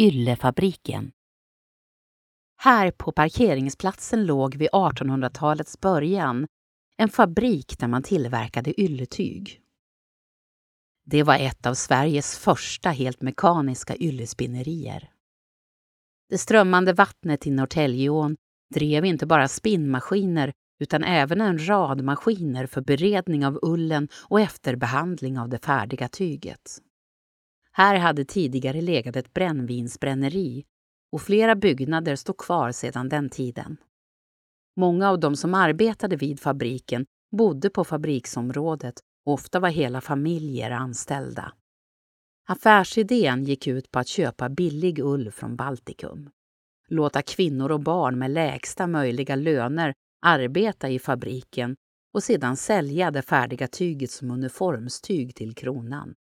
[0.00, 1.12] Yllefabriken.
[2.56, 6.46] Här på parkeringsplatsen låg vid 1800-talets början
[6.96, 9.60] en fabrik där man tillverkade ylletyg.
[11.04, 15.10] Det var ett av Sveriges första helt mekaniska yllespinnerier.
[16.28, 18.36] Det strömmande vattnet i Norrtäljeån
[18.74, 25.38] drev inte bara spinnmaskiner utan även en rad maskiner för beredning av ullen och efterbehandling
[25.38, 26.80] av det färdiga tyget.
[27.78, 30.64] Här hade tidigare legat ett brännvinsbränneri
[31.12, 33.76] och flera byggnader stod kvar sedan den tiden.
[34.76, 37.06] Många av de som arbetade vid fabriken
[37.36, 38.94] bodde på fabriksområdet
[39.26, 41.52] och ofta var hela familjer anställda.
[42.48, 46.30] Affärsidén gick ut på att köpa billig ull från Baltikum.
[46.88, 49.94] Låta kvinnor och barn med lägsta möjliga löner
[50.26, 51.76] arbeta i fabriken
[52.14, 56.14] och sedan sälja det färdiga tyget som uniformstyg till kronan.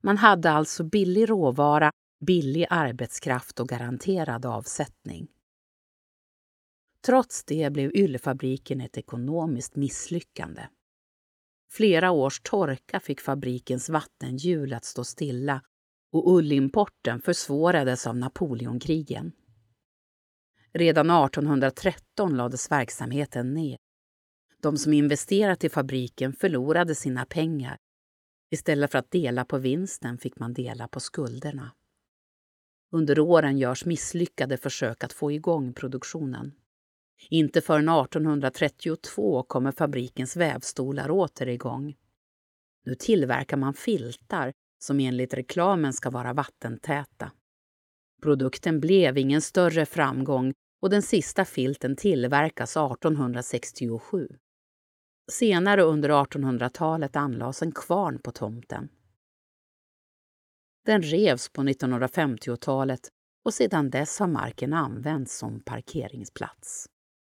[0.00, 1.90] Man hade alltså billig råvara,
[2.20, 5.28] billig arbetskraft och garanterad avsättning.
[7.06, 10.62] Trots det blev yllefabriken ett ekonomiskt misslyckande.
[11.72, 15.62] Flera års torka fick fabrikens vattenhjul att stå stilla
[16.12, 19.32] och ullimporten försvårades av Napoleonkrigen.
[20.72, 23.78] Redan 1813 lades verksamheten ner.
[24.62, 27.76] De som investerat i fabriken förlorade sina pengar.
[28.50, 31.70] Istället för att dela på vinsten fick man dela på skulderna.
[32.92, 36.52] Under åren görs misslyckade försök att få igång produktionen.
[37.30, 41.96] Inte förrän 1832 kommer fabrikens vävstolar åter igång.
[42.84, 47.32] Nu tillverkar man filtar som enligt reklamen ska vara vattentäta.
[48.22, 54.28] Produkten blev ingen större framgång och den sista filten tillverkas 1867.
[55.30, 58.88] Senare under 1800-talet anlades en kvarn på tomten.
[60.86, 63.08] Den revs på 1950-talet
[63.44, 66.86] och sedan dess har marken använts som parkeringsplats.